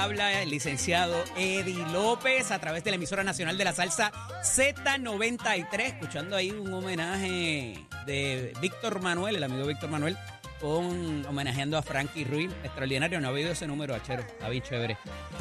[0.00, 4.12] Habla el licenciado Eddie López a través de la emisora nacional de la salsa
[4.44, 7.74] Z93, escuchando ahí un homenaje
[8.06, 10.16] de Víctor Manuel, el amigo Víctor Manuel,
[10.60, 14.96] con homenajeando a Frankie Ruiz, extraordinario, no ha habido ese número achero, está bien chévere.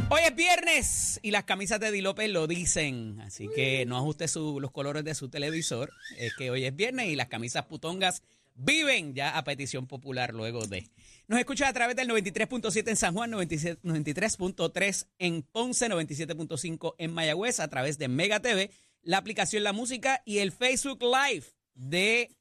[0.09, 4.27] Hoy es viernes y las camisas de Eddie López lo dicen, así que no ajuste
[4.27, 8.23] su- los colores de su televisor, es que hoy es viernes y las camisas putongas
[8.60, 10.88] viven ya a petición popular luego de.
[11.28, 17.14] Nos escucha a través del 93.7 en San Juan, 97 93.3 en Ponce, 97.5 en
[17.14, 22.36] Mayagüez, a través de Mega TV, la aplicación La Música y el Facebook Live de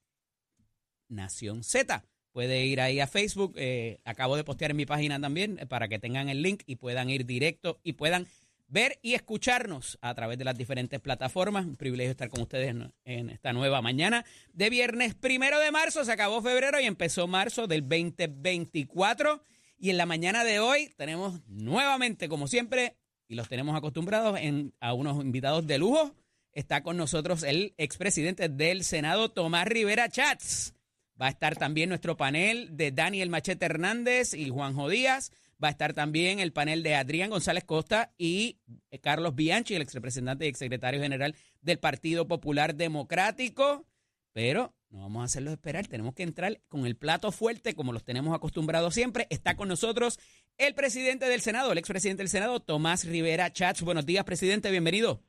[1.09, 2.05] Nación Z.
[2.33, 5.89] Puede ir ahí a Facebook, eh, acabo de postear en mi página también eh, para
[5.89, 8.27] que tengan el link y puedan ir directo y puedan
[8.69, 11.65] ver y escucharnos a través de las diferentes plataformas.
[11.65, 16.05] Un privilegio estar con ustedes en, esta nueva mañana de viernes primero de marzo.
[16.05, 19.43] Se acabó febrero y empezó marzo del 2024.
[19.79, 24.39] Y en la mañana de hoy tenemos nuevamente, como siempre, y los tenemos acostumbrados
[24.81, 26.15] a unos invitados de lujo.
[26.53, 30.75] Está con nosotros el expresidente del Senado, Tomás Rivera Chats.
[31.21, 35.33] Va a estar también nuestro panel de Daniel Machete Hernández y Juanjo Díaz.
[35.63, 38.59] Va a estar también el panel de Adrián González Costa y
[38.91, 43.85] eh, Carlos Bianchi, el exrepresentante y exsecretario general del Partido Popular Democrático.
[44.33, 48.05] Pero no vamos a hacerlos esperar, tenemos que entrar con el plato fuerte como los
[48.05, 49.27] tenemos acostumbrados siempre.
[49.31, 50.19] Está con nosotros
[50.59, 53.83] el presidente del Senado, el expresidente del Senado, Tomás Rivera Chats.
[53.83, 55.21] Buenos días, presidente, bienvenido.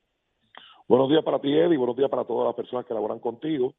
[0.88, 3.74] Buenos días para ti, Eddie, buenos días para todas las personas que laboran contigo.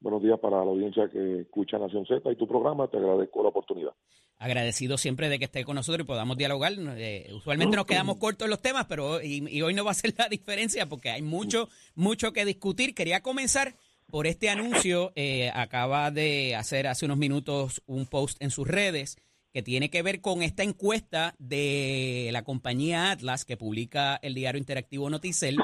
[0.00, 2.88] Buenos días para la audiencia que escucha Nación Z y tu programa.
[2.88, 3.90] Te agradezco la oportunidad.
[4.36, 6.72] Agradecido siempre de que esté con nosotros y podamos dialogar.
[6.96, 9.94] Eh, usualmente nos quedamos cortos en los temas, pero y, y hoy no va a
[9.94, 12.94] ser la diferencia porque hay mucho, mucho que discutir.
[12.94, 13.74] Quería comenzar
[14.06, 15.12] por este anuncio.
[15.16, 19.16] Eh, acaba de hacer hace unos minutos un post en sus redes
[19.52, 24.58] que tiene que ver con esta encuesta de la compañía Atlas que publica el diario
[24.58, 25.56] interactivo Noticel.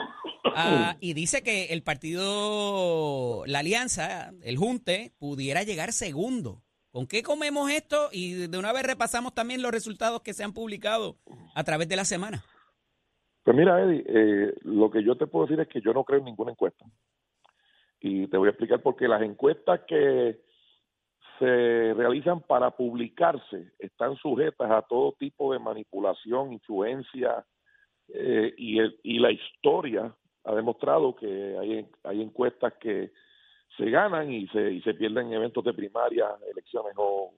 [0.44, 6.62] Ah, y dice que el partido, la alianza, el Junte, pudiera llegar segundo.
[6.90, 8.08] ¿Con qué comemos esto?
[8.12, 11.16] Y de una vez repasamos también los resultados que se han publicado
[11.54, 12.44] a través de la semana.
[13.42, 16.20] Pues mira, Eddie, eh, lo que yo te puedo decir es que yo no creo
[16.20, 16.84] en ninguna encuesta.
[18.00, 20.38] Y te voy a explicar por qué las encuestas que
[21.38, 27.44] se realizan para publicarse están sujetas a todo tipo de manipulación, influencia,
[28.08, 33.12] eh, y, el- y la historia ha demostrado que hay, hay encuestas que
[33.76, 37.34] se ganan y se, y se pierden en eventos de primaria, elecciones o,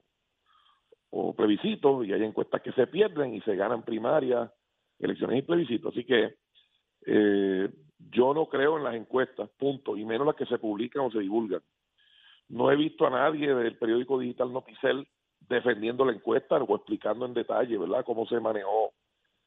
[1.10, 4.50] o plebiscitos, y hay encuestas que se pierden y se ganan primarias,
[4.98, 5.92] elecciones y plebiscitos.
[5.92, 6.34] Así que
[7.06, 7.70] eh,
[8.10, 11.20] yo no creo en las encuestas, punto, y menos las que se publican o se
[11.20, 11.62] divulgan.
[12.48, 15.06] No he visto a nadie del periódico digital Noticel
[15.40, 18.92] defendiendo la encuesta o explicando en detalle, ¿verdad?, cómo se manejó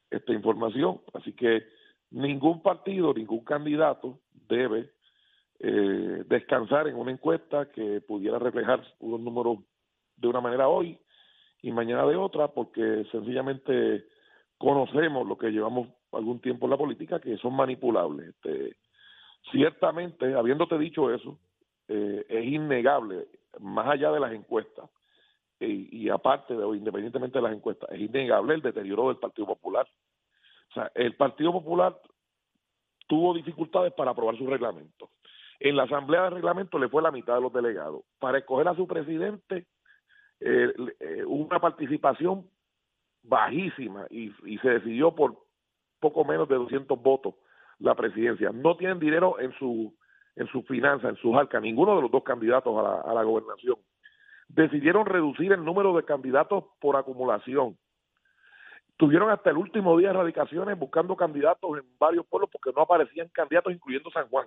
[0.10, 1.02] esta información.
[1.14, 1.64] Así que
[2.12, 4.92] ningún partido, ningún candidato debe
[5.60, 9.60] eh, descansar en una encuesta que pudiera reflejar unos números
[10.16, 10.98] de una manera hoy
[11.62, 14.06] y mañana de otra, porque sencillamente
[14.58, 18.30] conocemos lo que llevamos algún tiempo en la política, que son manipulables.
[18.30, 18.78] Este,
[19.52, 21.40] ciertamente, habiéndote dicho eso,
[21.88, 23.28] eh, es innegable,
[23.60, 24.90] más allá de las encuestas,
[25.60, 29.88] y, y aparte de, independientemente de las encuestas, es innegable el deterioro del Partido Popular.
[30.70, 32.00] O sea, el Partido Popular
[33.08, 35.10] tuvo dificultades para aprobar su reglamento.
[35.60, 38.04] En la Asamblea de Reglamento le fue la mitad de los delegados.
[38.20, 39.66] Para escoger a su presidente,
[40.40, 42.50] eh, eh, una participación
[43.24, 45.38] bajísima y, y se decidió por
[46.00, 47.36] poco menos de 200 votos
[47.80, 48.52] la presidencia.
[48.52, 49.94] No tienen dinero en su
[50.36, 53.24] en sus finanzas, en sus arcas, ninguno de los dos candidatos a la, a la
[53.24, 53.76] gobernación.
[54.48, 57.78] Decidieron reducir el número de candidatos por acumulación.
[59.00, 63.72] Tuvieron hasta el último día erradicaciones buscando candidatos en varios pueblos porque no aparecían candidatos,
[63.72, 64.46] incluyendo San Juan.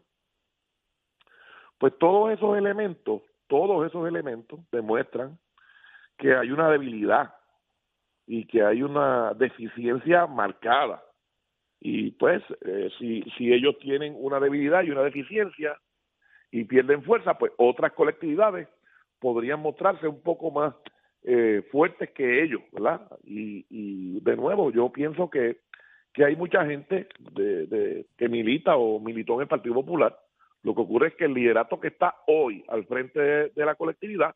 [1.78, 5.38] Pues todos esos elementos, todos esos elementos demuestran
[6.18, 7.34] que hay una debilidad
[8.26, 11.02] y que hay una deficiencia marcada.
[11.80, 15.80] Y pues, eh, si, si ellos tienen una debilidad y una deficiencia
[16.50, 18.68] y pierden fuerza, pues otras colectividades
[19.18, 20.74] podrían mostrarse un poco más
[21.24, 23.08] eh, fuertes que ellos, ¿verdad?
[23.24, 25.58] Y, de nuevo, yo pienso que,
[26.12, 30.16] que hay mucha gente de, que milita o militó en el Partido Popular.
[30.62, 33.74] Lo que ocurre es que el liderato que está hoy al frente de, de la
[33.74, 34.34] colectividad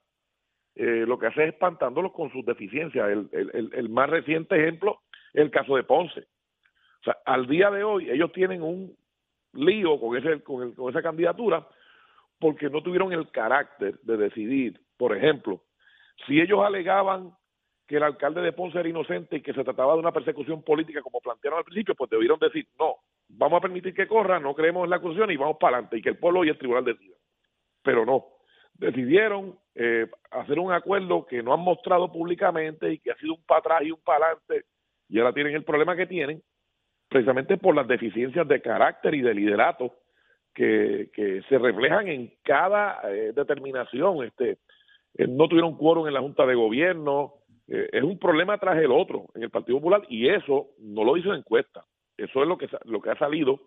[0.76, 3.08] eh, lo que hace es espantándolos con sus deficiencias.
[3.08, 5.00] El, el, el, más reciente ejemplo
[5.32, 6.20] es el caso de Ponce.
[6.20, 8.94] O sea, al día de hoy ellos tienen un
[9.54, 11.66] lío con, ese, con, el, con esa candidatura
[12.38, 15.62] porque no tuvieron el carácter de decidir, por ejemplo,
[16.26, 17.32] si ellos alegaban
[17.86, 21.02] que el alcalde de Ponce era inocente y que se trataba de una persecución política
[21.02, 22.96] como plantearon al principio, pues debieron decir, no,
[23.28, 26.02] vamos a permitir que corra, no creemos en la acusación y vamos para adelante y
[26.02, 27.18] que el pueblo y el tribunal decidan.
[27.82, 28.26] Pero no,
[28.74, 33.44] decidieron eh, hacer un acuerdo que no han mostrado públicamente y que ha sido un
[33.44, 34.64] para atrás y un para adelante
[35.08, 36.42] y ahora tienen el problema que tienen
[37.08, 39.94] precisamente por las deficiencias de carácter y de liderato
[40.52, 44.24] que, que se reflejan en cada eh, determinación.
[44.24, 44.58] Este,
[45.16, 47.34] eh, no tuvieron quórum en la Junta de Gobierno,
[47.68, 51.14] eh, es un problema tras el otro en el Partido Popular y eso no lo
[51.14, 51.84] dice la encuesta,
[52.16, 53.60] eso es lo que, lo que ha salido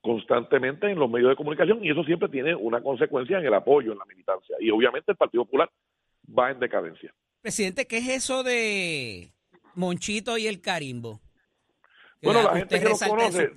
[0.00, 3.92] constantemente en los medios de comunicación y eso siempre tiene una consecuencia en el apoyo,
[3.92, 5.70] en la militancia y obviamente el Partido Popular
[6.26, 7.12] va en decadencia.
[7.42, 9.32] Presidente, ¿qué es eso de
[9.74, 11.20] Monchito y el Carimbo?
[12.22, 13.50] bueno, la gente que los conoce,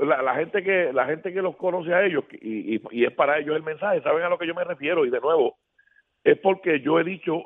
[0.00, 3.56] la, gente que la gente que los conoce a ellos y, y, es para ellos
[3.56, 5.58] el mensaje, saben a lo que yo me refiero y de nuevo
[6.24, 7.44] es porque yo he dicho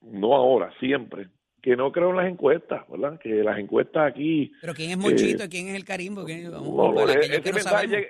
[0.00, 1.28] no ahora, siempre
[1.60, 3.18] que no creo en las encuestas, ¿verdad?
[3.18, 4.52] Que las encuestas aquí.
[4.60, 8.08] Pero quién es Monchito, y quién es el Carimbo, ese mensaje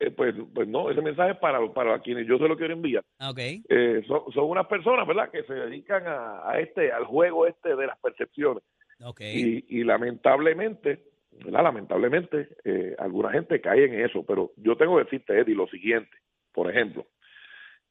[0.00, 3.04] eh, pues, pues no, ese mensaje es para, para quienes yo se lo quiero enviar.
[3.18, 3.62] Ah, okay.
[3.68, 5.30] Eh, son, son unas personas, ¿verdad?
[5.30, 8.62] Que se dedican a, a este, al juego este de las percepciones.
[9.00, 9.64] Okay.
[9.68, 11.04] Y, y lamentablemente,
[11.40, 16.16] Lamentablemente, eh, alguna gente cae en eso, pero yo tengo que decirte, Eddie, lo siguiente,
[16.52, 17.06] por ejemplo,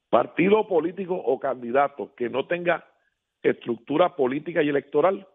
[0.09, 2.87] partido político o candidato que no tenga
[3.41, 5.27] estructura política y electoral,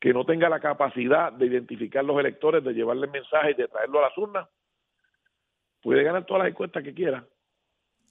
[0.00, 4.08] que no tenga la capacidad de identificar los electores, de llevarles mensajes, de traerlo a
[4.08, 4.48] las urnas,
[5.82, 7.24] puede ganar todas las encuestas que quiera,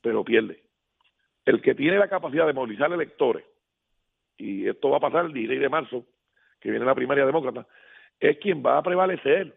[0.01, 0.63] pero pierde.
[1.45, 3.43] El que tiene la capacidad de movilizar electores,
[4.37, 6.05] y esto va a pasar el 16 de marzo,
[6.59, 7.67] que viene la primaria demócrata,
[8.19, 9.55] es quien va a prevalecer,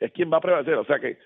[0.00, 0.74] es quien va a prevalecer.
[0.74, 1.18] O sea que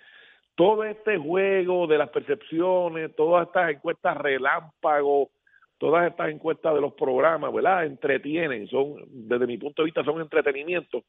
[0.54, 5.30] todo este juego de las percepciones, todas estas encuestas relámpago,
[5.78, 7.84] todas estas encuestas de los programas, ¿verdad?
[7.84, 11.04] Entretienen, son, desde mi punto de vista, son entretenimiento,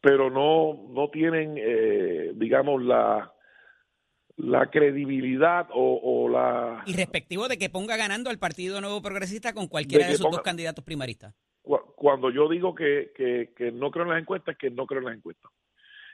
[0.00, 3.32] pero no, no tienen, eh, digamos, la,
[4.36, 6.82] la credibilidad o, la...
[6.86, 10.42] Y respectivo de que ponga ganando al Partido Nuevo Progresista con cualquiera de, sus dos
[10.42, 15.00] candidatos primaristas cuando yo digo que, que, no creo en las encuestas, que no creo
[15.00, 15.50] en las encuestas.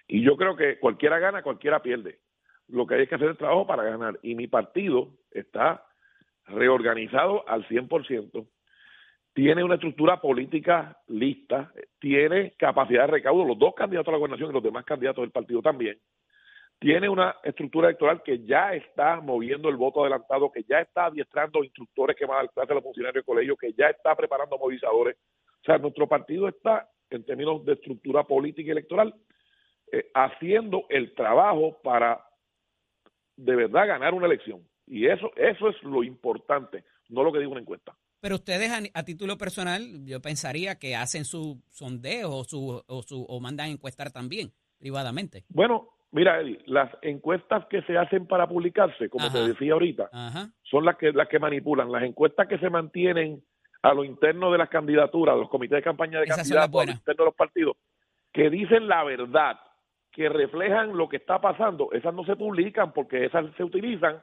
[0.06, 2.18] Y yo creo que cualquiera gana, cualquiera pierde.
[2.68, 4.18] Lo que hay es que hacer el trabajo para ganar.
[4.22, 5.84] Y mi partido está
[6.46, 8.46] reorganizado al 100%,
[9.34, 14.50] tiene una estructura política lista, tiene capacidad de recaudo, los dos candidatos a la gobernación
[14.50, 15.98] y los demás candidatos del partido también,
[16.78, 21.64] tiene una estructura electoral que ya está moviendo el voto adelantado, que ya está adiestrando
[21.64, 24.58] instructores que van a dar clase a los funcionarios del colegio, que ya está preparando
[24.58, 25.16] movilizadores.
[25.60, 29.14] O sea, nuestro partido está, en términos de estructura política y electoral,
[29.90, 32.24] eh, haciendo el trabajo para
[33.36, 34.62] de verdad ganar una elección.
[34.86, 37.96] Y eso, eso es lo importante, no lo que diga una encuesta.
[38.20, 43.24] Pero ustedes a, título personal, yo pensaría que hacen su sondeo o, su, o, su,
[43.28, 45.44] o mandan encuestar también privadamente.
[45.48, 50.08] Bueno, Mira, Eddie, las encuestas que se hacen para publicarse, como te decía ahorita,
[50.62, 51.92] son las que, las que manipulan.
[51.92, 53.42] Las encuestas que se mantienen
[53.82, 56.92] a lo interno de las candidaturas, de los comités de campaña de candidatos, a lo
[56.92, 57.76] interno de los partidos,
[58.32, 59.58] que dicen la verdad,
[60.10, 64.20] que reflejan lo que está pasando, esas no se publican porque esas se utilizan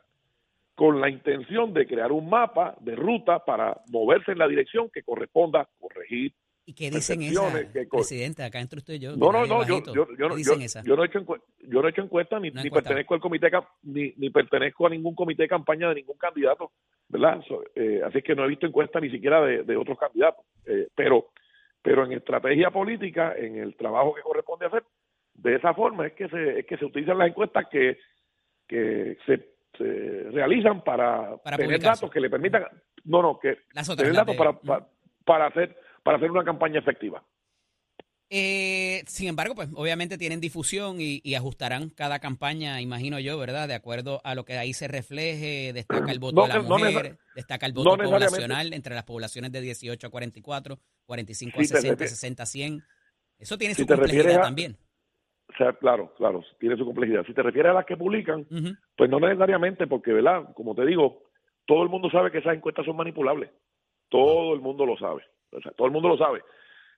[0.74, 5.04] con la intención de crear un mapa de ruta para moverse en la dirección que
[5.04, 6.34] corresponda corregir
[6.68, 7.54] ¿Y qué dicen esa,
[7.92, 8.44] presidente?
[8.44, 9.16] Acá entre usted y yo.
[9.16, 11.22] No, no, no, yo, yo, yo, no, yo, yo, no he hecho
[11.60, 13.52] yo no he hecho encuesta ni, ni pertenezco al comité
[13.84, 16.72] ni, ni pertenezco a ningún comité de campaña de ningún candidato,
[17.08, 17.40] ¿verdad?
[17.76, 20.44] eh, así que no he visto encuesta ni siquiera de, de otros candidatos.
[20.66, 21.28] Eh, pero,
[21.84, 24.84] pero en estrategia política, en el trabajo que corresponde hacer,
[25.36, 28.00] de esa forma es que se, es que se utilizan las encuestas que,
[28.68, 32.64] que se, se realizan para, tener datos que le permitan,
[33.04, 33.60] no, no, que
[33.96, 34.88] tener datos para, para,
[35.24, 37.24] para hacer para hacer una campaña efectiva.
[38.30, 43.68] Eh, sin embargo, pues obviamente tienen difusión y, ajustarán cada campaña, imagino yo, ¿verdad?
[43.68, 47.66] De acuerdo a lo que ahí se refleje, destaca el voto de la mujer, destaca
[47.66, 52.46] el voto poblacional entre las poblaciones de 18 a 44, 45 a 60, 60 a
[52.46, 52.84] 100.
[53.40, 54.78] Eso tiene su complejidad también.
[55.50, 57.26] O sea, claro, claro, tiene su complejidad.
[57.26, 58.46] Si te refieres a las que publican,
[58.96, 60.54] pues no necesariamente, porque, ¿verdad?
[60.54, 61.24] Como te digo,
[61.66, 63.50] todo el mundo sabe que esas encuestas son manipulables.
[64.10, 65.24] Todo el mundo lo sabe
[65.76, 66.42] todo el mundo lo sabe.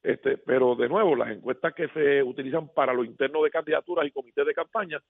[0.03, 4.11] Este, pero de nuevo, las encuestas que se utilizan para lo interno de candidaturas y
[4.11, 5.01] comités de campaña,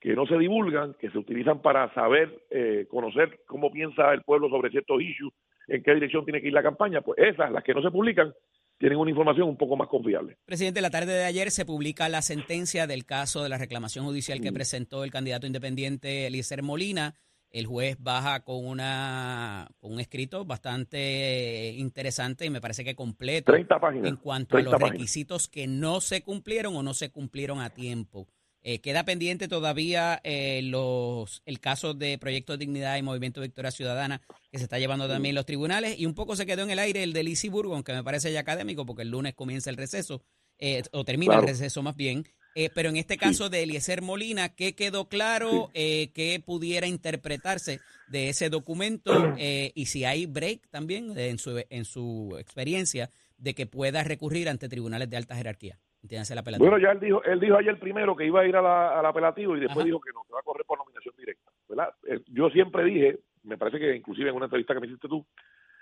[0.00, 4.48] que no se divulgan, que se utilizan para saber, eh, conocer cómo piensa el pueblo
[4.50, 5.32] sobre ciertos issues,
[5.66, 8.34] en qué dirección tiene que ir la campaña, pues esas, las que no se publican,
[8.76, 10.36] tienen una información un poco más confiable.
[10.44, 14.40] Presidente, la tarde de ayer se publica la sentencia del caso de la reclamación judicial
[14.40, 17.14] que presentó el candidato independiente Eliezer Molina
[17.54, 23.52] el juez baja con una con un escrito bastante interesante y me parece que completo
[23.52, 24.90] 30 páginas, en cuanto a los páginas.
[24.90, 28.26] requisitos que no se cumplieron o no se cumplieron a tiempo.
[28.62, 34.20] Eh, queda pendiente todavía eh, los el caso de Proyecto Dignidad y Movimiento Victoria Ciudadana
[34.50, 36.80] que se está llevando también en los tribunales y un poco se quedó en el
[36.80, 39.76] aire el de Lizy Burgo, aunque me parece ya académico porque el lunes comienza el
[39.76, 40.24] receso
[40.58, 42.24] eh, o termina el receso más bien.
[42.54, 45.70] Eh, pero en este caso de Eliezer Molina, ¿qué quedó claro?
[45.74, 49.12] Eh, ¿Qué pudiera interpretarse de ese documento?
[49.38, 54.48] Eh, y si hay break también en su, en su experiencia de que pueda recurrir
[54.48, 55.78] ante tribunales de alta jerarquía.
[56.02, 56.68] Entiéndase la apelativa.
[56.68, 59.06] Bueno, ya él dijo, él dijo ayer primero que iba a ir a la- al
[59.06, 59.86] apelativo y después Ajá.
[59.86, 61.50] dijo que no, que va a correr por nominación directa.
[61.68, 61.88] ¿verdad?
[62.08, 65.26] Eh, Yo siempre dije, me parece que inclusive en una entrevista que me hiciste tú,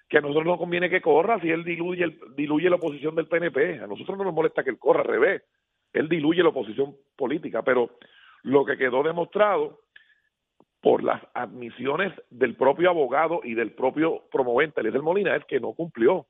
[0.09, 3.27] que a nosotros no conviene que corra si él diluye, el- diluye la oposición del
[3.27, 3.81] PNP.
[3.81, 5.43] A nosotros no nos molesta que él corra, al revés.
[5.93, 7.91] Él diluye la oposición política, pero
[8.43, 9.81] lo que quedó demostrado
[10.81, 15.73] por las admisiones del propio abogado y del propio promovente, Eliezer Molina, es que no
[15.75, 16.27] cumplió.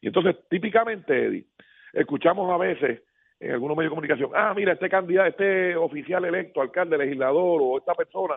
[0.00, 1.46] Y entonces, típicamente, Eddie,
[1.92, 3.02] escuchamos a veces
[3.38, 7.78] en algunos medios de comunicación, ah, mira, este candidato, este oficial electo, alcalde, legislador o
[7.78, 8.36] esta persona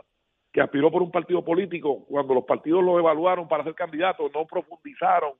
[0.51, 4.45] que aspiró por un partido político, cuando los partidos lo evaluaron para ser candidato, no
[4.45, 5.33] profundizaron.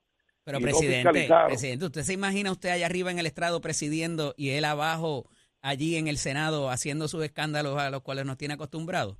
[0.45, 4.51] Pero y presidente, presidente, ¿usted se imagina usted allá arriba en el estrado presidiendo y
[4.51, 5.27] él abajo
[5.61, 9.17] allí en el Senado haciendo sus escándalos a los cuales nos tiene acostumbrados?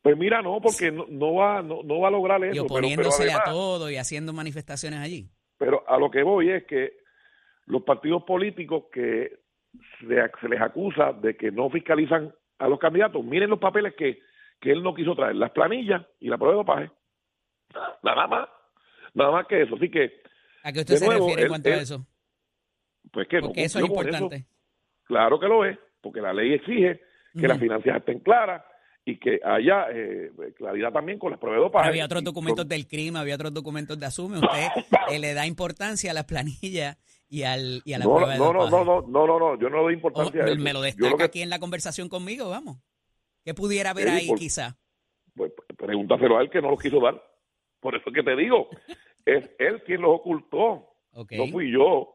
[0.00, 2.56] Pues mira, no, porque no, no va, no, no va a lograr eso.
[2.56, 5.28] Y oponiéndosele a todo y haciendo manifestaciones allí.
[5.58, 6.94] Pero a lo que voy es que
[7.66, 9.38] los partidos políticos que
[10.00, 14.20] se, se les acusa de que no fiscalizan a los candidatos, miren los papeles que,
[14.58, 16.90] que él no quiso traer, las planillas y la prueba de dopaje.
[18.02, 18.48] Nada más,
[19.14, 19.74] nada más que eso.
[19.76, 20.22] Así que,
[20.62, 22.06] ¿A qué usted se nuevo, refiere en él- cuanto a eso?
[23.12, 24.46] pues que no Porque eso es importante.
[25.04, 27.00] Claro que lo es, porque la ley exige
[27.38, 28.62] que las finanzas estén claras
[29.04, 31.88] y que haya eh, claridad también con las pruebas de dopaje.
[31.88, 34.38] Había otros documentos con- del crimen, había otros documentos de asume.
[34.38, 34.68] Usted
[35.10, 36.96] eh, le da importancia a la planilla
[37.28, 38.84] y, al, y a la no, prueba de no, no, dopaje.
[38.84, 40.56] no, no, no, no, no, yo no le doy O importancia a eso.
[40.60, 42.78] me lo destaca lo que- aquí en la conversación conmigo, vamos.
[43.44, 44.78] ¿Qué pudiera haber ahí por- quizá?
[45.34, 47.20] Pues pregúntaselo a él que no lo quiso dar.
[47.82, 48.68] Por eso es que te digo,
[49.26, 52.14] es él quien los ocultó, no fui yo.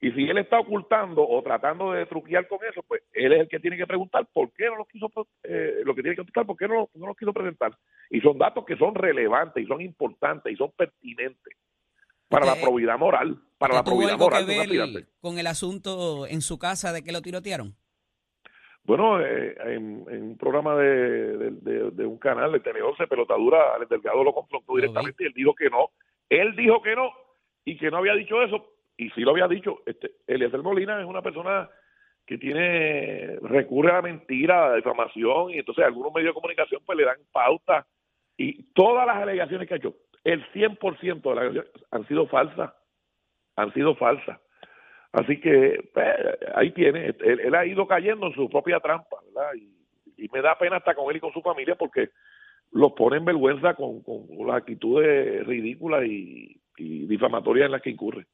[0.00, 3.48] Y si él está ocultando o tratando de truquear con eso, pues él es el
[3.48, 5.10] que tiene que preguntar por qué no los quiso,
[5.42, 7.76] eh, lo que tiene que contestar, por qué no, no los quiso presentar.
[8.10, 11.56] Y son datos que son relevantes y son importantes y son pertinentes
[12.28, 16.26] para la probidad moral, para la ¿Usted tuvo probidad moral que ver con el asunto
[16.26, 17.74] en su casa de que lo tirotearon?
[18.88, 23.76] Bueno, eh, en, en un programa de, de, de- de un canal de Tele11, Pelotadura,
[23.78, 25.90] el Delgado lo confrontó directamente y él dijo que no.
[26.30, 27.12] Él dijo que no
[27.66, 28.72] y que no había dicho eso.
[28.96, 29.82] Y sí lo había dicho.
[29.84, 31.68] Este, Eliezer Molina es una persona
[32.24, 36.80] que tiene, recurre a la mentira, a la difamación, y entonces algunos medios de comunicación
[36.86, 37.86] pues le dan pauta.
[38.38, 42.72] Y todas las alegaciones que ha hecho, el 100% de las alegaciones han sido falsas.
[43.56, 44.40] Han sido falsas.
[45.12, 46.06] Así que pues,
[46.54, 49.54] ahí tiene, él, él ha ido cayendo en su propia trampa, ¿verdad?
[49.56, 49.74] Y,
[50.32, 52.10] me da pena hasta con él y con su familia porque
[52.72, 57.90] los pone en vergüenza con, con las actitudes ridículas y, y difamatorias en las que
[57.90, 58.26] incurre.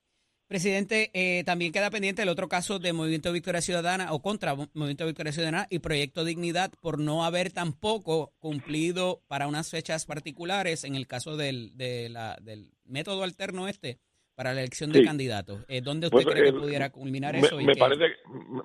[0.49, 5.07] Presidente, eh, también queda pendiente el otro caso de Movimiento Victoria Ciudadana o contra Movimiento
[5.07, 10.97] Victoria Ciudadana y Proyecto Dignidad por no haber tampoco cumplido para unas fechas particulares en
[10.97, 13.99] el caso del, de la- del método alterno este
[14.34, 15.04] para la elección de Sí.
[15.04, 15.64] candidatos.
[15.68, 17.60] Eh, ¿Dónde usted Pues, cree que pudiera culminar Me, eso?
[17.60, 18.16] y me parece,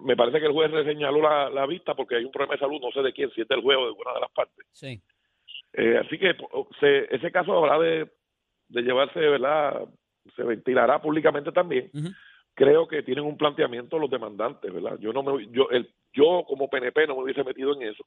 [0.04, 2.60] me parece que el juez le señaló la, la vista porque hay un problema de
[2.60, 4.66] salud, no sé de quién, si es del juez o de una de las partes.
[4.72, 5.02] Sí.
[5.74, 6.36] Eh, así que
[6.80, 8.10] se- ese caso habrá de,
[8.70, 9.88] de llevarse, ¿verdad?
[10.36, 11.92] Se ventilará públicamente también.
[12.56, 14.98] Creo que tienen un planteamiento los demandantes, ¿verdad?
[15.00, 18.04] Yo no me, yo, el, yo como PNP no me hubiese metido en eso,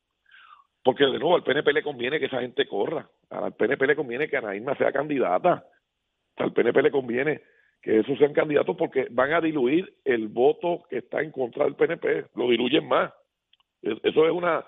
[0.82, 4.28] porque de nuevo al PNP le conviene que esa gente corra, al PNP le conviene
[4.28, 5.64] que Anaíma sea candidata,
[6.36, 7.42] al PNP le conviene
[7.82, 11.74] que esos sean candidatos porque van a diluir el voto que está en contra del
[11.74, 13.12] PNP, lo diluyen más.
[13.82, 14.64] Es- Eso es una,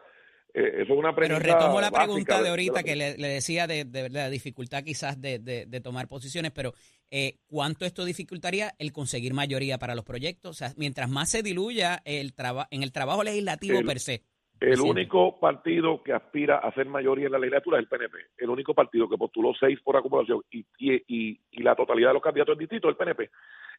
[0.53, 3.67] eh, eso es una Pero retomo la pregunta de ahorita la- que le, le decía
[3.69, 5.39] de, de la dificultad quizás de,
[5.81, 6.75] tomar posiciones, pero
[7.11, 10.51] eh, ¿cuánto esto dificultaría el conseguir mayoría para los proyectos?
[10.51, 14.23] O sea, mientras más se diluya el traba- en el trabajo legislativo El- per se.
[14.61, 18.19] El único partido que aspira a ser mayoría en la legislatura es el PNP.
[18.39, 22.15] El único partido que postuló seis por acumulación y, y, y- y la totalidad de
[22.15, 23.31] los candidatos es distinto es el PNP.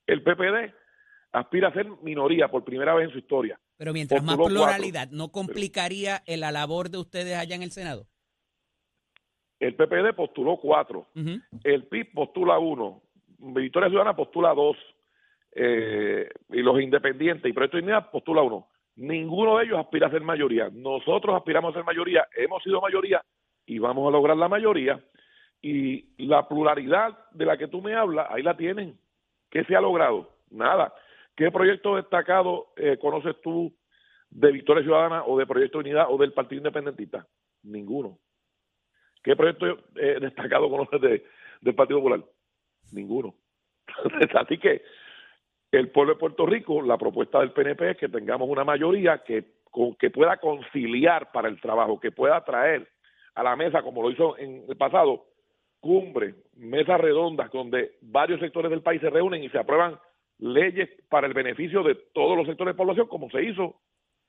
[0.05, 0.73] El PPD
[1.31, 3.59] aspira a ser minoría por primera vez en su historia.
[3.77, 4.53] Pero mientras más cuatro.
[4.55, 8.05] pluralidad, ¿no complicaría la labor de ustedes allá en el Senado?
[9.59, 11.07] El PPD postuló cuatro.
[11.63, 13.01] El PIB postula uno.
[13.39, 14.77] Victoria Ciudadana postula dos.
[15.57, 18.67] Eh, y los independientes y Proyecto de Dignidad postula uno.
[18.95, 20.69] Ninguno de ellos aspira a ser mayoría.
[20.71, 22.27] Nosotros aspiramos a ser mayoría.
[22.35, 23.21] Hemos sido mayoría
[23.65, 25.03] y vamos a lograr la mayoría.
[25.61, 28.97] Y la pluralidad de la que tú me hablas, ahí la tienen.
[29.49, 30.29] ¿Qué se ha logrado?
[30.51, 30.93] Nada.
[31.35, 33.75] ¿Qué proyecto destacado eh, conoces tú
[34.29, 37.27] de Victoria Ciudadana o de Proyecto Unidad o del Partido Independentista?
[37.63, 38.19] Ninguno.
[39.23, 41.25] ¿Qué proyecto eh, destacado conoces de,
[41.61, 42.23] del Partido Popular?
[42.93, 43.35] Ninguno.
[44.35, 44.83] Así que
[45.77, 49.45] el pueblo de Puerto Rico, la propuesta del PNP es que tengamos una mayoría que,
[49.99, 52.87] que pueda conciliar para el trabajo, que pueda traer
[53.35, 55.25] a la mesa, como lo hizo en el pasado,
[55.79, 59.99] cumbre, mesas redondas donde varios sectores del país se reúnen y se aprueban
[60.39, 63.75] leyes para el beneficio de todos los sectores de población, como se hizo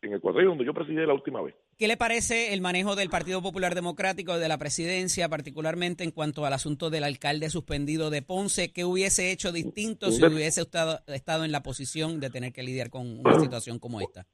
[0.07, 1.55] en el cuadrillo donde yo presidí la última vez.
[1.79, 6.47] ¿Qué le parece el manejo del Partido Popular Democrático de la presidencia, particularmente en cuanto
[6.47, 8.73] al asunto del alcalde suspendido de Ponce?
[8.73, 12.91] ¿Qué hubiese hecho distinto si hubiese estado, estado en la posición de tener que lidiar
[12.91, 14.27] con una situación como esta?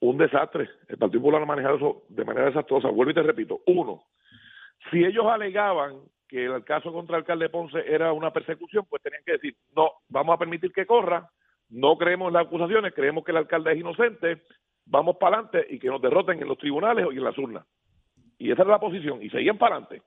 [0.00, 0.68] Un desastre.
[0.88, 2.88] El Partido Popular ha manejado eso de manera desastrosa.
[2.88, 3.60] Vuelvo y te repito.
[3.66, 4.04] Uno,
[4.90, 9.22] si ellos alegaban que el caso contra el alcalde Ponce era una persecución, pues tenían
[9.26, 11.28] que decir, no, vamos a permitir que corra,
[11.70, 14.42] no creemos en las acusaciones, creemos que el alcalde es inocente,
[14.90, 17.64] vamos para adelante y que nos derroten en los tribunales y en las urnas.
[18.38, 20.02] Y esa era la posición, y seguían para adelante.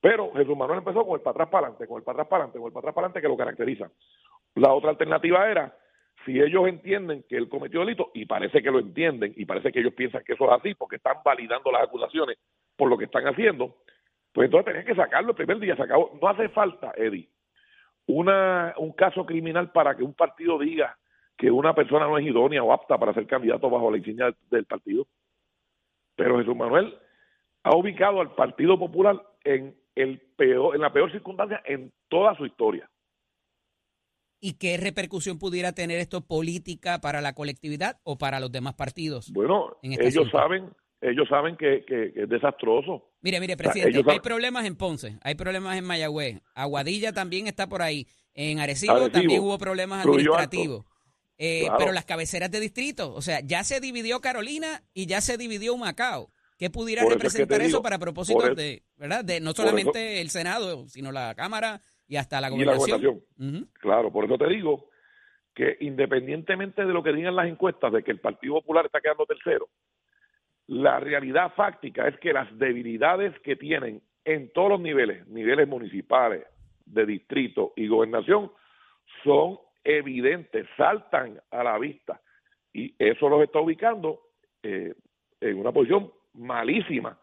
[0.00, 2.44] Pero Jesús Manuel empezó con el para atrás para adelante, con el para atrás para
[2.44, 3.90] adelante, con el para atrás para adelante que lo caracteriza.
[4.54, 5.76] La otra alternativa era,
[6.24, 9.80] si ellos entienden que él cometió delito, y parece que lo entienden, y parece que
[9.80, 12.38] ellos piensan que eso es así, porque están validando las acusaciones
[12.76, 13.76] por lo que están haciendo,
[14.32, 15.74] pues entonces tenían que sacarlo el primer día.
[15.76, 15.86] Se.
[15.86, 17.28] No hace falta, Eddie,
[18.06, 20.97] una, un caso criminal para que un partido diga
[21.38, 24.64] que una persona no es idónea o apta para ser candidato bajo la insignia del
[24.64, 25.06] partido.
[26.16, 26.98] Pero Jesús Manuel
[27.62, 32.44] ha ubicado al Partido Popular en el peor, en la peor circunstancia en toda su
[32.44, 32.90] historia.
[34.40, 39.32] ¿Y qué repercusión pudiera tener esto política para la colectividad o para los demás partidos?
[39.32, 43.10] Bueno, este ellos saben, ellos saben que, es desastroso.
[43.20, 47.82] Mire, mire, presidente, hay problemas en Ponce, hay problemas en Mayagüez, Aguadilla también está por
[47.82, 50.84] ahí, en Arecibo, también hubo problemas administrativos.
[51.38, 55.36] Eh, pero las cabeceras de distrito, o sea, ya se dividió Carolina y ya se
[55.36, 56.30] dividió Macao.
[56.58, 59.24] ¿Qué pudiera representar eso para propósitos de, ¿verdad?
[59.24, 63.22] De no solamente el Senado, sino la Cámara y hasta la gobernación.
[63.74, 64.90] Claro, por eso te digo
[65.54, 69.24] que independientemente de lo que digan las encuestas de que el Partido Popular está quedando
[69.24, 69.68] tercero,
[70.66, 76.44] la realidad fáctica es que las debilidades que tienen en todos los niveles, niveles municipales,
[76.84, 78.50] de distrito y gobernación,
[79.22, 82.20] son evidentes, saltan a la vista.
[82.72, 84.20] Y eso los está ubicando
[84.62, 84.94] eh,
[85.40, 87.18] en una posición malísima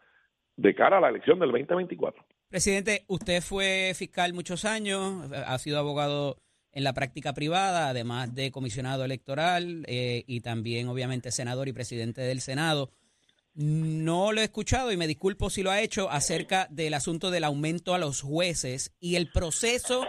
[0.56, 2.24] de cara a la elección del 2024.
[2.48, 6.38] Presidente, usted fue fiscal muchos años, ha sido abogado
[6.72, 12.20] en la práctica privada, además de comisionado electoral eh, y también obviamente senador y presidente
[12.20, 12.92] del Senado.
[13.54, 17.44] No lo he escuchado y me disculpo si lo ha hecho acerca del asunto del
[17.44, 20.06] aumento a los jueces y el proceso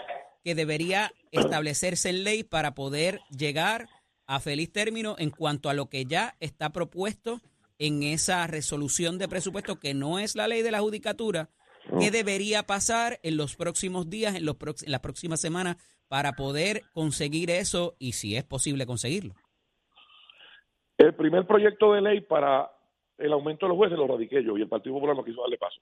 [0.47, 3.87] que debería establecerse en ley para poder llegar
[4.27, 7.41] a feliz término en cuanto a lo que ya está propuesto
[7.79, 11.49] en esa resolución de presupuesto que no es la ley de la judicatura,
[11.99, 14.55] qué debería pasar en los próximos días, en, los
[14.85, 15.75] en las próximas semanas
[16.07, 19.33] para poder conseguir eso y si es posible conseguirlo.
[20.97, 22.71] El primer proyecto de ley para
[23.17, 25.57] el aumento de los jueces lo radiqué yo y el Partido Popular no quiso darle
[25.57, 25.81] paso.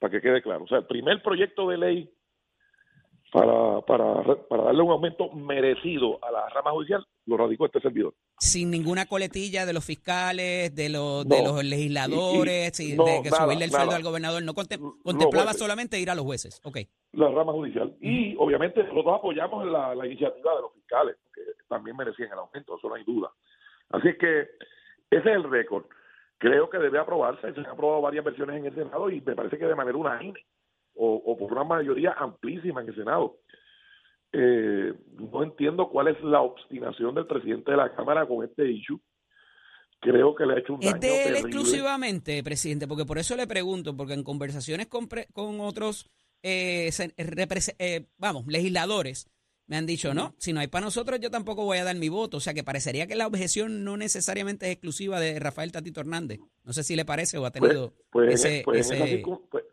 [0.00, 0.64] Para que quede claro.
[0.64, 2.12] O sea, el primer proyecto de ley
[3.32, 8.14] para, para, para darle un aumento merecido a la rama judicial, lo radicó este servidor.
[8.38, 13.70] Sin ninguna coletilla de los fiscales, de los, de los legisladores, de que subirle el
[13.70, 16.60] sueldo al gobernador, no contemplaba solamente ir a los jueces.
[16.64, 16.88] Okay.
[17.12, 17.96] La rama judicial.
[18.00, 22.76] Y obviamente nosotros apoyamos la, la iniciativa de los fiscales, que también merecían el aumento,
[22.76, 23.30] eso no hay duda.
[23.90, 24.40] Así que
[25.10, 25.84] ese es el récord.
[26.38, 29.58] Creo que debe aprobarse, se han aprobado varias versiones en el Senado y me parece
[29.58, 30.40] que de manera unánime
[30.94, 33.38] o, por una mayoría amplísima en el Senado.
[34.32, 39.00] Eh, no entiendo cuál es la obstinación del presidente de la Cámara con este issue.
[40.00, 40.94] Creo que le ha hecho un daño.
[40.94, 42.86] ¿Es de él exclusivamente, presidente?
[42.86, 46.08] Porque por eso le pregunto, porque en conversaciones con, con otros,
[46.42, 49.28] eh, eh, vamos, legisladores,
[49.66, 52.08] me han dicho, no, si no hay para nosotros, yo tampoco voy a dar mi
[52.08, 52.38] voto.
[52.38, 56.40] O sea que parecería que la objeción no necesariamente es exclusiva de Rafael Tatito Hernández.
[56.64, 58.88] No sé si le parece o ha pues, tenido pues, ese, pues,
[59.48, 59.64] pues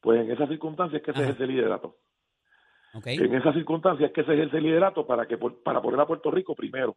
[0.00, 1.96] pues en esas circunstancias es que se ejerce el liderato.
[3.04, 6.30] En esas circunstancias es que se ejerce el liderato para, que, para poner a Puerto
[6.30, 6.96] Rico primero.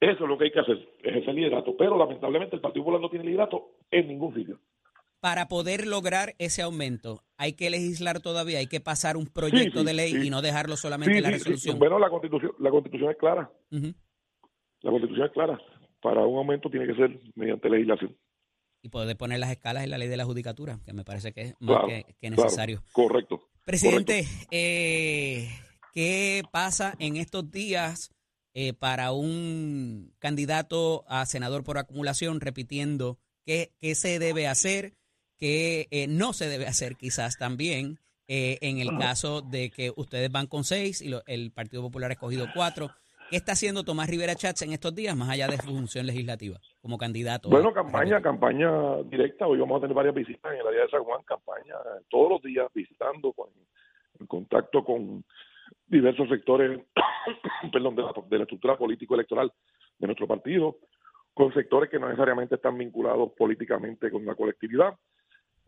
[0.00, 1.76] Eso es lo que hay que hacer, ejercer el liderato.
[1.76, 4.58] Pero lamentablemente el Partido Popular no tiene liderato en ningún sitio.
[5.20, 9.92] Para poder lograr ese aumento, hay que legislar todavía, hay que pasar un proyecto de
[9.92, 11.78] ley y no dejarlo solamente en la resolución.
[11.78, 13.50] Bueno, la constitución, la constitución es clara.
[13.70, 15.60] La constitución es clara.
[16.00, 18.16] Para un aumento tiene que ser mediante legislación.
[18.82, 21.40] Y poder poner las escalas en la ley de la judicatura, que me parece que
[21.42, 21.82] es más
[22.20, 22.82] que, necesario.
[22.92, 23.40] correcto.
[23.64, 25.48] Presidente, Eh,
[25.92, 28.10] ¿qué pasa en estos días
[28.54, 34.94] eh, para un candidato a senador por acumulación repitiendo qué, qué se debe hacer,
[35.36, 38.00] qué eh, no se debe hacer quizás también?
[38.30, 42.12] Eh, en el caso de que ustedes van con seis y el Partido Popular ha
[42.14, 42.90] escogido cuatro.
[43.30, 46.58] ¿Qué está haciendo Tomás Rivera Chats en estos días, más allá de su función legislativa
[46.80, 47.50] como candidato?
[47.50, 49.46] Bueno, campaña, campaña directa.
[49.46, 51.74] Hoy vamos a tener varias visitas en el área de San Juan, campaña
[52.08, 53.48] todos los días visitando, con,
[54.18, 55.22] en contacto con
[55.86, 56.80] diversos sectores
[57.72, 59.52] perdón, de la, de la estructura político-electoral
[59.98, 60.78] de nuestro partido,
[61.34, 64.94] con sectores que no necesariamente están vinculados políticamente con la colectividad.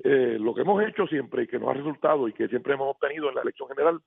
[0.03, 2.89] Eh, lo que hemos hecho siempre y que nos ha resultado y que siempre hemos
[2.97, 4.01] obtenido en la elección general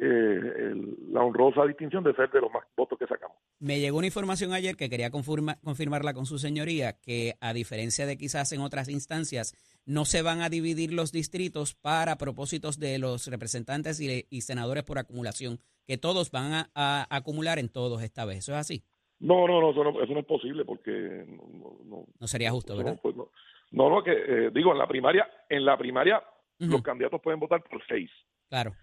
[0.00, 0.74] eh,
[1.10, 3.36] la honrosa distinción de ser de los más votos que sacamos.
[3.58, 8.16] Me llegó una información ayer que quería confirmarla con su señoría, que a diferencia de
[8.16, 9.54] quizás en otras instancias,
[9.86, 14.98] no se van a dividir los distritos para propósitos de los representantes y, senadores por
[14.98, 18.38] acumulación, que todos van a, acumular en todos esta vez.
[18.38, 18.84] ¿Eso es así?
[19.18, 23.00] No, no, no, eso no, eso no es posible porque no, no, sería justo, ¿verdad?
[23.02, 23.30] Pues no,
[23.72, 26.22] no, que eh, digo, en la primaria, en la primaria
[26.58, 28.10] los candidatos pueden votar por seis.
[28.48, 28.74] Claro.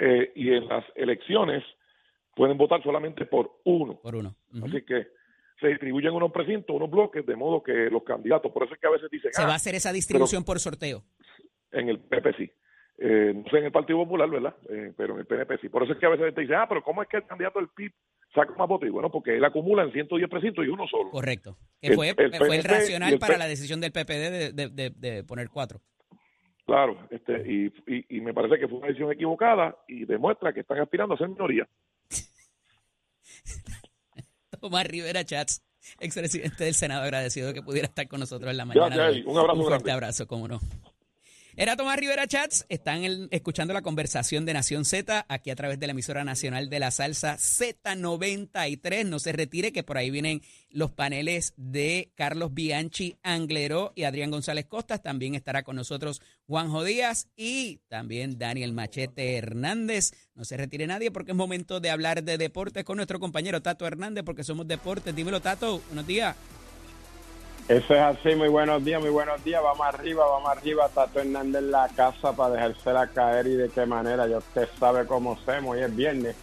[0.00, 1.62] Eh, y en las elecciones
[2.34, 4.00] pueden votar solamente por uno.
[4.00, 4.34] Por uno.
[4.64, 5.08] Así que
[5.60, 8.86] se distribuyen unos precintos, unos bloques, de modo que los candidatos, por eso es que
[8.86, 9.30] a veces dicen...
[9.32, 11.04] Se va a ah, hacer esa distribución por sorteo.
[11.70, 12.50] En el PP sí.
[13.02, 14.54] Eh, no sé en el Partido Popular, ¿verdad?
[14.68, 15.68] Eh, pero en el PNP sí.
[15.68, 17.58] Por eso es que a veces te dice, ah, pero ¿cómo es que el candidato
[17.58, 17.92] del PIB
[18.34, 18.88] saca más votos?
[18.88, 21.10] Y bueno, porque él acumula en 110 precintos y uno solo.
[21.10, 21.56] Correcto.
[21.80, 25.48] Que fue el, fue el racional para la decisión del PPD de, de, de poner
[25.48, 25.80] cuatro.
[26.70, 27.72] Claro, este, y,
[28.08, 31.28] y, me parece que fue una decisión equivocada y demuestra que están aspirando a ser
[31.28, 31.68] minoría.
[34.60, 35.64] Tomás Rivera Chats,
[35.98, 39.10] expresidente del Senado, agradecido de que pudiera estar con nosotros en la mañana.
[39.26, 40.60] un abrazo un fuerte abrazo, cómo no.
[41.56, 45.88] Era Tomás Rivera Chats, están escuchando la conversación de Nación Z aquí a través de
[45.88, 49.04] la emisora nacional de la salsa Z93.
[49.04, 54.30] No se retire que por ahí vienen los paneles de Carlos Bianchi Anglero y Adrián
[54.30, 55.02] González Costas.
[55.02, 60.12] También estará con nosotros Juanjo Díaz y también Daniel Machete Hernández.
[60.34, 63.86] No se retire nadie porque es momento de hablar de deportes con nuestro compañero Tato
[63.86, 65.16] Hernández porque somos deportes.
[65.16, 66.36] Dímelo Tato, buenos días.
[67.68, 69.62] Eso es así, muy buenos días, muy buenos días.
[69.62, 70.88] Vamos arriba, vamos arriba.
[70.88, 74.26] Tato Hernández en la casa para dejársela caer y de qué manera.
[74.26, 75.76] Ya usted sabe cómo hacemos.
[75.76, 76.34] Hoy es viernes.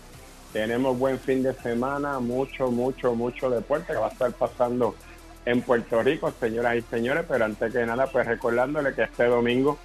[0.54, 4.96] Tenemos buen fin de semana, mucho, mucho, mucho deporte que va a estar pasando
[5.46, 7.26] en Puerto Rico, señoras y señores.
[7.28, 9.78] Pero antes que nada, pues recordándole que este domingo,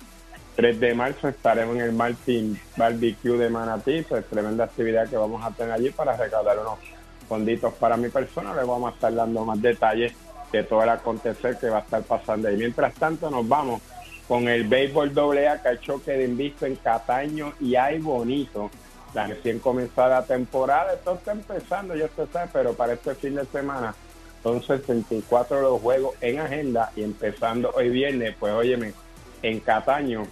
[0.54, 4.02] 3 de marzo, estaremos en el Martin Barbecue de Manatí.
[4.02, 6.78] Pues tremenda actividad que vamos a tener allí para recaudar unos
[7.28, 8.54] fonditos para mi persona.
[8.54, 10.14] Le vamos a estar dando más detalles
[10.52, 12.50] de todo el acontecer que va a estar pasando.
[12.50, 13.80] Y mientras tanto nos vamos
[14.28, 18.70] con el béisbol doble A que ha choque de invisto en Cataño y hay bonito.
[19.14, 23.44] La recién comenzada temporada, esto está empezando, ya usted sabe, pero para este fin de
[23.44, 23.94] semana
[24.42, 28.94] son 64 los juegos en agenda y empezando hoy viernes, pues óyeme,
[29.42, 30.22] en Cataño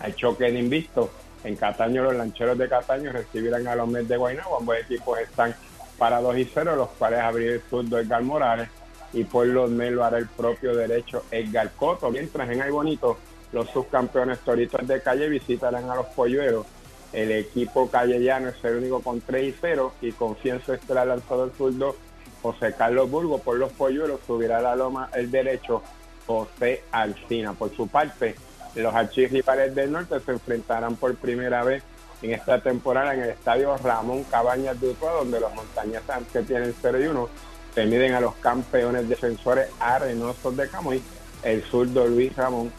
[0.00, 1.10] hay choque de invisto.
[1.44, 4.58] En Cataño los lancheros de Cataño recibirán a los Mets de Guaynabo.
[4.58, 5.54] Ambos equipos están
[5.96, 8.68] para 2 y 0, los cuales abrir el surdo Edgar Morales
[9.12, 12.10] y por los lo hará el propio derecho Edgar Coto.
[12.10, 13.18] Mientras en Ay Bonito,
[13.52, 16.66] los subcampeones Toritos de Calle visitarán a los Polluelos.
[17.12, 21.96] El equipo callellano es el único con 3 y 0 y Confianza Estelar lanzador zurdo
[22.40, 25.82] José Carlos Burgo por los Polluelos subirá a la loma el derecho
[26.26, 27.52] José Alcina.
[27.52, 28.36] Por su parte,
[28.76, 31.82] los archirrivales del norte se enfrentarán por primera vez
[32.22, 37.00] en esta temporada en el estadio Ramón Cabañas de donde los montañeses que tienen 0
[37.02, 37.28] y 1
[37.74, 41.02] se miden a los campeones defensores arenosos de Camuy,
[41.42, 42.72] el zurdo Luis Ramón,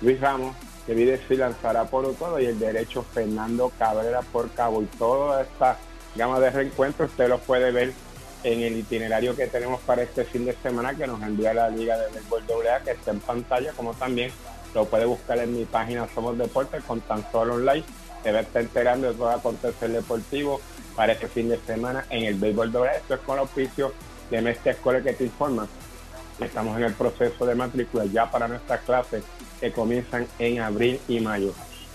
[0.00, 0.54] Luis Ramos,
[0.86, 4.82] que vive si lanzará por todo y el derecho Fernando Cabrera por Cabo.
[4.82, 5.76] Y toda esta
[6.14, 7.92] gama de reencuentros usted los puede ver
[8.44, 11.96] en el itinerario que tenemos para este fin de semana que nos envía la Liga
[11.96, 14.30] de Béisbol AA, que está en pantalla, como también
[14.74, 17.84] lo puede buscar en mi página Somos Deportes con tan solo online.
[18.22, 20.60] Debe estar enterando de todo acontecer deportivo
[20.94, 22.96] para este fin de semana en el Béisbol AA.
[22.96, 23.92] Esto es con auspicio
[24.30, 25.66] de Mestre Escuela que te informa.
[26.40, 29.24] Estamos en el proceso de matrícula ya para nuestras clases
[29.60, 31.52] que comienzan en abril y mayo.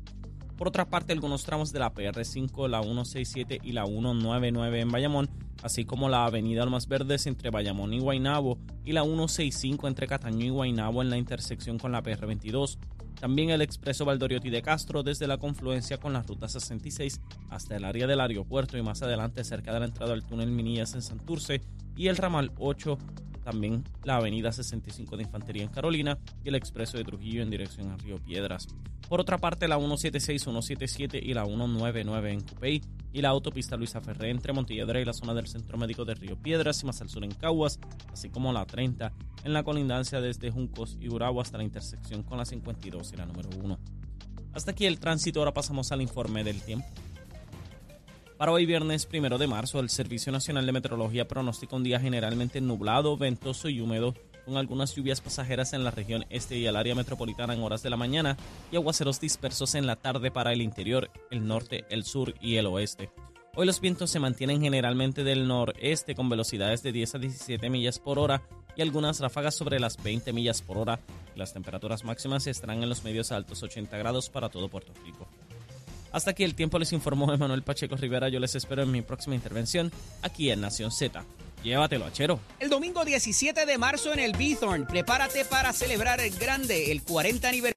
[0.57, 5.29] Por otra parte, algunos tramos de la PR5, la 167 y la 199 en Bayamón,
[5.61, 10.45] así como la avenida Almas Verdes entre Bayamón y Guaynabo y la 165 entre Cataño
[10.45, 12.79] y Guaynabo en la intersección con la PR22.
[13.19, 17.85] También el expreso Valdoriotti de Castro desde la confluencia con la ruta 66 hasta el
[17.85, 21.61] área del aeropuerto y más adelante cerca de la entrada al túnel Minillas en Santurce
[21.95, 22.97] y el ramal 8
[23.47, 27.89] también la avenida 65 de Infantería en Carolina y el expreso de Trujillo en dirección
[27.89, 28.67] a Río Piedras.
[29.07, 32.81] Por otra parte, la 176, 177 y la 199 en Cupey
[33.13, 36.35] y la autopista Luisa Ferré entre Montelledra y la zona del Centro Médico de Río
[36.35, 37.79] Piedras y más al sur en Caguas,
[38.11, 39.13] así como la 30
[39.45, 43.25] en la colindancia desde Juncos y Urabo hasta la intersección con la 52 y la
[43.25, 43.79] número 1.
[44.51, 46.85] Hasta aquí el tránsito, ahora pasamos al informe del tiempo.
[48.37, 52.61] Para hoy viernes primero de marzo, el Servicio Nacional de Meteorología pronostica un día generalmente
[52.61, 54.13] nublado, ventoso y húmedo,
[54.45, 57.89] con algunas lluvias pasajeras en la región este y el área metropolitana en horas de
[57.89, 58.37] la mañana
[58.71, 62.67] y aguaceros dispersos en la tarde para el interior, el norte, el sur y el
[62.67, 63.09] oeste.
[63.55, 67.97] Hoy los vientos se mantienen generalmente del noreste con velocidades de 10 a 17 millas
[67.97, 68.43] por hora
[68.75, 70.99] y algunas ráfagas sobre las 20 millas por hora.
[71.35, 75.27] Las temperaturas máximas estarán en los medios altos 80 grados para todo Puerto Rico.
[76.11, 78.29] Hasta aquí el tiempo les informó Emanuel Pacheco Rivera.
[78.29, 79.91] Yo les espero en mi próxima intervención
[80.21, 81.23] aquí en Nación Z.
[81.63, 82.39] Llévatelo, achero.
[82.59, 87.47] El domingo 17 de marzo en el Bithorn, prepárate para celebrar el grande, el 40
[87.47, 87.76] aniversario.